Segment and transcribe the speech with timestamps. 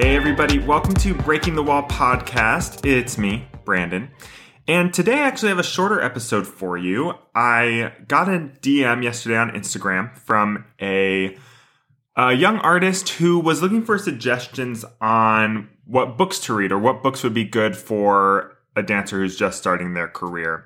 [0.00, 2.86] Hey, everybody, welcome to Breaking the Wall podcast.
[2.86, 4.10] It's me, Brandon.
[4.66, 7.12] And today I actually have a shorter episode for you.
[7.34, 11.36] I got a DM yesterday on Instagram from a,
[12.16, 17.02] a young artist who was looking for suggestions on what books to read or what
[17.02, 20.64] books would be good for a dancer who's just starting their career.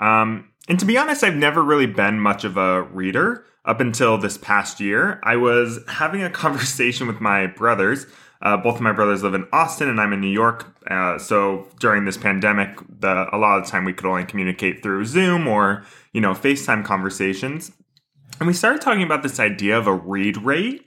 [0.00, 4.18] Um, and to be honest, I've never really been much of a reader up until
[4.18, 5.20] this past year.
[5.22, 8.06] I was having a conversation with my brothers
[8.42, 10.76] uh, both of my brothers live in Austin, and I'm in New York.
[10.90, 14.82] Uh, so during this pandemic, the, a lot of the time we could only communicate
[14.82, 17.70] through Zoom or you know FaceTime conversations.
[18.40, 20.86] And we started talking about this idea of a read rate.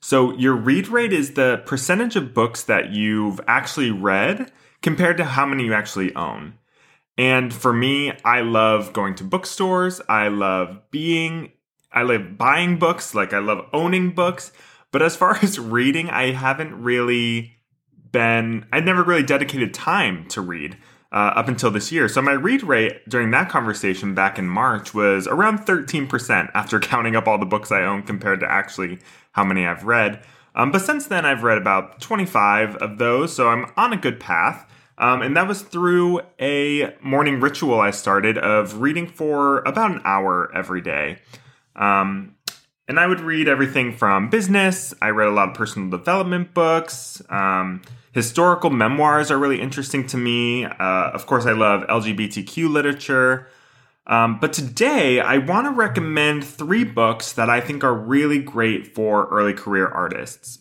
[0.00, 5.24] So your read rate is the percentage of books that you've actually read compared to
[5.24, 6.54] how many you actually own.
[7.16, 10.00] And for me, I love going to bookstores.
[10.08, 11.52] I love being,
[11.92, 13.14] I love buying books.
[13.14, 14.52] Like I love owning books.
[14.94, 17.56] But as far as reading, I haven't really
[18.12, 20.76] been, I'd never really dedicated time to read
[21.10, 22.08] uh, up until this year.
[22.08, 27.16] So my read rate during that conversation back in March was around 13% after counting
[27.16, 29.00] up all the books I own compared to actually
[29.32, 30.24] how many I've read.
[30.54, 34.20] Um, but since then, I've read about 25 of those, so I'm on a good
[34.20, 34.70] path.
[34.96, 40.02] Um, and that was through a morning ritual I started of reading for about an
[40.04, 41.18] hour every day.
[41.74, 42.33] Um,
[42.88, 44.92] and I would read everything from business.
[45.00, 47.22] I read a lot of personal development books.
[47.28, 47.82] Um,
[48.12, 50.64] historical memoirs are really interesting to me.
[50.64, 53.48] Uh, of course, I love LGBTQ literature.
[54.06, 58.94] Um, but today, I want to recommend three books that I think are really great
[58.94, 60.58] for early career artists.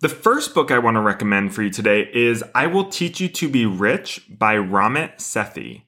[0.00, 3.28] The first book I want to recommend for you today is I Will Teach You
[3.28, 5.83] to Be Rich by Ramit Sethi.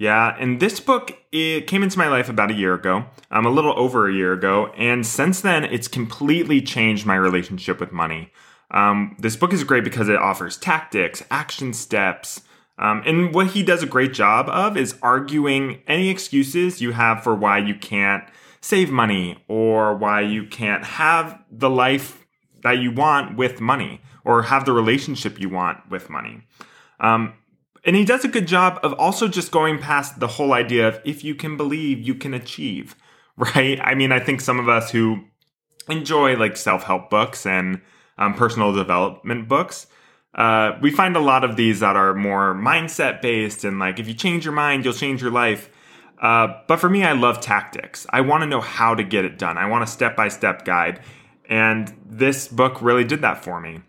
[0.00, 3.50] Yeah, and this book it came into my life about a year ago, um, a
[3.50, 8.32] little over a year ago, and since then it's completely changed my relationship with money.
[8.70, 12.40] Um, this book is great because it offers tactics, action steps,
[12.78, 17.22] um, and what he does a great job of is arguing any excuses you have
[17.22, 18.24] for why you can't
[18.62, 22.24] save money or why you can't have the life
[22.62, 26.40] that you want with money or have the relationship you want with money.
[27.00, 27.34] Um,
[27.84, 31.00] and he does a good job of also just going past the whole idea of
[31.04, 32.94] if you can believe, you can achieve,
[33.36, 33.80] right?
[33.80, 35.24] I mean, I think some of us who
[35.88, 37.80] enjoy like self help books and
[38.18, 39.86] um, personal development books,
[40.34, 44.06] uh, we find a lot of these that are more mindset based and like if
[44.06, 45.70] you change your mind, you'll change your life.
[46.20, 48.06] Uh, but for me, I love tactics.
[48.10, 49.56] I want to know how to get it done.
[49.56, 51.00] I want a step by step guide.
[51.48, 53.80] And this book really did that for me.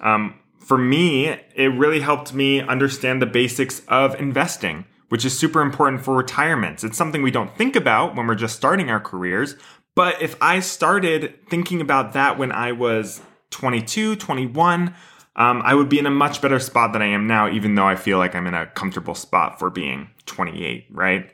[0.00, 0.34] Um,
[0.66, 6.02] for me, it really helped me understand the basics of investing, which is super important
[6.02, 6.82] for retirements.
[6.82, 9.54] It's something we don't think about when we're just starting our careers.
[9.94, 14.92] But if I started thinking about that when I was 22, 21,
[15.36, 17.86] um, I would be in a much better spot than I am now, even though
[17.86, 21.30] I feel like I'm in a comfortable spot for being 28, right?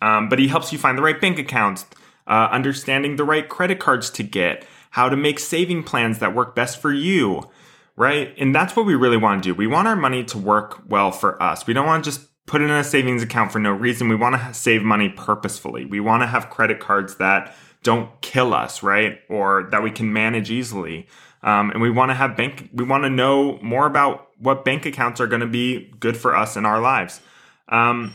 [0.00, 1.86] Um, but he helps you find the right bank accounts,
[2.28, 6.54] uh, understanding the right credit cards to get, how to make saving plans that work
[6.54, 7.50] best for you
[7.96, 8.34] right?
[8.38, 9.54] And that's what we really want to do.
[9.54, 11.66] We want our money to work well for us.
[11.66, 14.08] We don't want to just put it in a savings account for no reason.
[14.08, 15.84] We want to save money purposefully.
[15.84, 19.20] We want to have credit cards that don't kill us, right?
[19.28, 21.06] Or that we can manage easily.
[21.42, 24.86] Um, and we want to have bank, we want to know more about what bank
[24.86, 27.20] accounts are going to be good for us in our lives.
[27.68, 28.14] Um,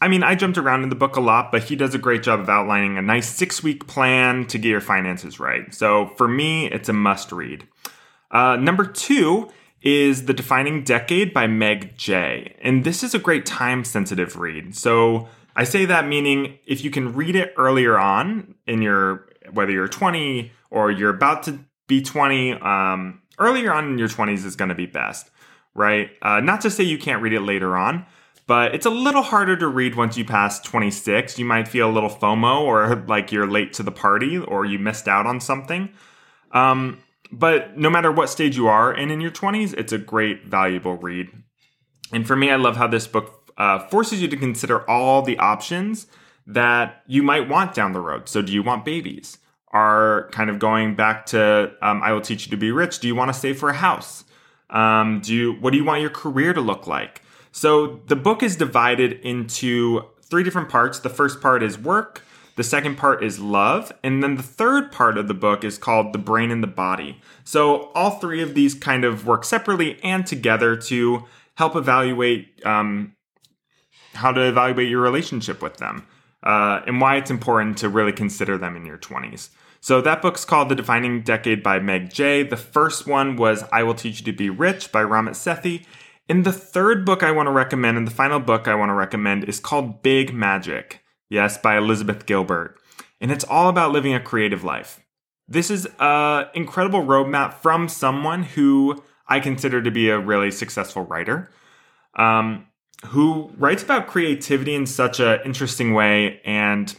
[0.00, 2.22] I mean, I jumped around in the book a lot, but he does a great
[2.22, 5.72] job of outlining a nice six week plan to get your finances right.
[5.74, 7.68] So for me, it's a must read.
[8.30, 9.50] Uh, number two
[9.82, 12.54] is The Defining Decade by Meg Jay.
[12.60, 14.76] And this is a great time sensitive read.
[14.76, 19.72] So I say that meaning if you can read it earlier on in your, whether
[19.72, 24.54] you're 20 or you're about to be 20, um, earlier on in your 20s is
[24.54, 25.30] going to be best,
[25.74, 26.10] right?
[26.22, 28.04] Uh, not to say you can't read it later on,
[28.46, 31.38] but it's a little harder to read once you pass 26.
[31.38, 34.78] You might feel a little FOMO or like you're late to the party or you
[34.78, 35.88] missed out on something.
[36.52, 36.98] Um,
[37.32, 40.96] but no matter what stage you are in in your 20s, it's a great, valuable
[40.96, 41.28] read.
[42.12, 45.38] And for me, I love how this book uh, forces you to consider all the
[45.38, 46.06] options
[46.46, 48.28] that you might want down the road.
[48.28, 49.38] So, do you want babies?
[49.72, 52.98] Are kind of going back to um, I will teach you to be rich.
[52.98, 54.24] Do you want to save for a house?
[54.68, 57.22] Um, do you what do you want your career to look like?
[57.52, 60.98] So the book is divided into three different parts.
[60.98, 62.22] The first part is work.
[62.56, 63.92] The second part is love.
[64.02, 67.20] And then the third part of the book is called The Brain and the Body.
[67.44, 71.24] So all three of these kind of work separately and together to
[71.56, 73.14] help evaluate um,
[74.14, 76.06] how to evaluate your relationship with them.
[76.42, 79.50] uh, and why it's important to really consider them in your 20s.
[79.80, 82.42] So that book's called The Defining Decade by Meg Jay.
[82.42, 85.84] The first one was I Will Teach You to Be Rich by Ramit Sethi.
[86.28, 88.94] And the third book I want to recommend, and the final book I want to
[88.94, 90.99] recommend, is called Big Magic.
[91.30, 92.76] Yes, by Elizabeth Gilbert.
[93.20, 95.00] And it's all about living a creative life.
[95.48, 101.04] This is an incredible roadmap from someone who I consider to be a really successful
[101.04, 101.50] writer,
[102.16, 102.66] um,
[103.06, 106.40] who writes about creativity in such an interesting way.
[106.44, 106.94] And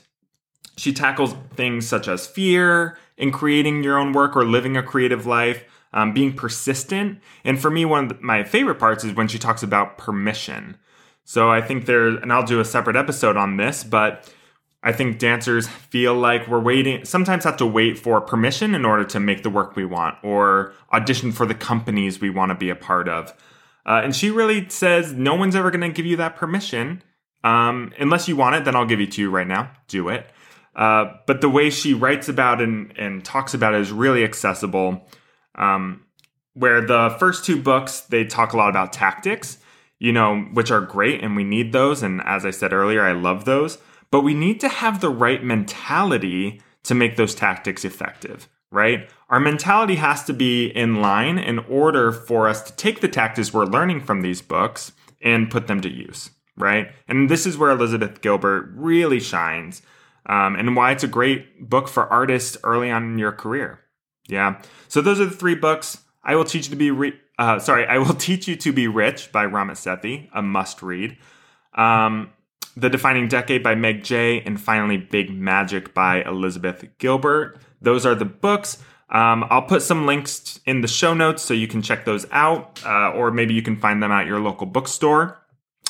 [0.78, 5.26] she tackles things such as fear in creating your own work or living a creative
[5.26, 5.64] life,
[5.94, 7.20] um, being persistent.
[7.44, 10.78] And for me, one of my favorite parts is when she talks about permission.
[11.32, 14.30] So I think there, and I'll do a separate episode on this, but
[14.84, 19.06] I think dancers feel like we're waiting, sometimes have to wait for permission in order
[19.06, 22.70] to make the work we want or audition for the companies we want to be
[22.70, 23.30] a part of.
[23.86, 27.02] Uh, and she really says no one's ever going to give you that permission.
[27.46, 29.72] Um, unless you want it, then I'll give it to you right now.
[29.88, 30.30] Do it.
[30.76, 35.08] Uh, but the way she writes about and, and talks about it is really accessible.
[35.56, 36.08] Um,
[36.56, 39.60] where the first two books, they talk a lot about tactics,
[40.02, 42.02] you know, which are great and we need those.
[42.02, 43.78] And as I said earlier, I love those.
[44.10, 49.08] But we need to have the right mentality to make those tactics effective, right?
[49.30, 53.54] Our mentality has to be in line in order for us to take the tactics
[53.54, 56.92] we're learning from these books and put them to use, right?
[57.08, 59.84] And this is where Elizabeth Gilbert really shines
[60.26, 63.82] um, and why it's a great book for artists early on in your career.
[64.28, 64.64] Yeah.
[64.88, 66.00] So those are the three books.
[66.24, 67.86] I will teach you to be re- uh, sorry.
[67.86, 71.18] I will teach you to be rich by Ramit Sethi, a must read.
[71.74, 72.32] Um,
[72.78, 77.58] the Defining Decade by Meg Jay, and finally Big Magic by Elizabeth Gilbert.
[77.82, 78.78] Those are the books.
[79.10, 82.82] Um, I'll put some links in the show notes so you can check those out,
[82.86, 85.38] uh, or maybe you can find them at your local bookstore.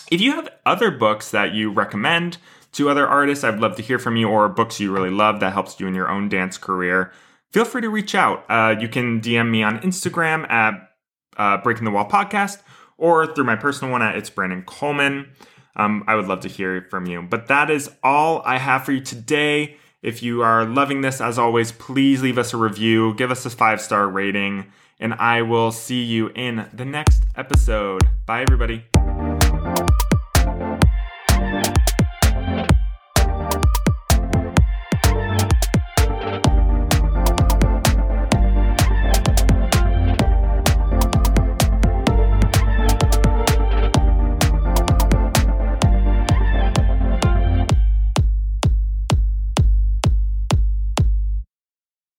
[0.09, 2.37] If you have other books that you recommend
[2.73, 5.53] to other artists, I'd love to hear from you, or books you really love that
[5.53, 7.11] helps you in your own dance career.
[7.51, 8.45] Feel free to reach out.
[8.49, 10.89] Uh, you can DM me on Instagram at
[11.37, 12.61] uh, Breaking the Wall Podcast,
[12.97, 15.29] or through my personal one at It's Brandon Coleman.
[15.75, 17.21] Um, I would love to hear from you.
[17.21, 19.77] But that is all I have for you today.
[20.01, 23.49] If you are loving this, as always, please leave us a review, give us a
[23.49, 28.01] five star rating, and I will see you in the next episode.
[28.25, 28.85] Bye, everybody.